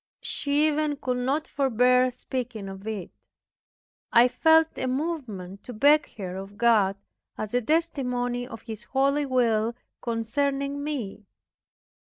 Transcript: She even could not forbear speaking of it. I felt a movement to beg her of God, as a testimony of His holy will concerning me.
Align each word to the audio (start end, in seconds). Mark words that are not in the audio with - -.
She 0.23 0.65
even 0.65 0.95
could 0.97 1.17
not 1.19 1.47
forbear 1.47 2.09
speaking 2.09 2.67
of 2.69 2.87
it. 2.87 3.11
I 4.11 4.27
felt 4.29 4.75
a 4.75 4.87
movement 4.87 5.63
to 5.65 5.73
beg 5.73 6.09
her 6.17 6.37
of 6.37 6.57
God, 6.57 6.95
as 7.37 7.53
a 7.53 7.61
testimony 7.61 8.47
of 8.47 8.63
His 8.63 8.81
holy 8.81 9.27
will 9.27 9.75
concerning 10.01 10.83
me. 10.83 11.27